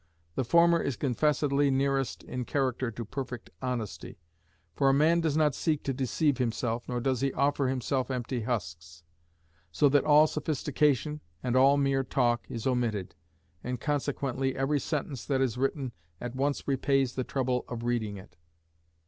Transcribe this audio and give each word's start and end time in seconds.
The 0.33 0.43
former 0.43 0.81
is 0.81 0.95
confessedly 0.95 1.69
nearest 1.69 2.23
in 2.23 2.43
character 2.45 2.89
to 2.89 3.05
perfect 3.05 3.51
honesty; 3.61 4.17
for 4.73 4.89
a 4.89 4.95
man 4.95 5.21
does 5.21 5.37
not 5.37 5.53
seek 5.53 5.83
to 5.83 5.93
deceive 5.93 6.39
himself, 6.39 6.89
nor 6.89 6.99
does 6.99 7.21
he 7.21 7.31
offer 7.33 7.67
himself 7.67 8.09
empty 8.09 8.41
husks; 8.41 9.03
so 9.71 9.87
that 9.89 10.03
all 10.03 10.25
sophistication 10.25 11.21
and 11.43 11.55
all 11.55 11.77
mere 11.77 12.03
talk 12.03 12.47
is 12.49 12.65
omitted, 12.65 13.13
and 13.63 13.79
consequently 13.79 14.55
every 14.55 14.79
sentence 14.79 15.23
that 15.27 15.39
is 15.39 15.55
written 15.55 15.91
at 16.19 16.35
once 16.35 16.67
repays 16.67 17.13
the 17.13 17.23
trouble 17.23 17.63
of 17.67 17.83
reading 17.83 18.17
it. 18.17 18.35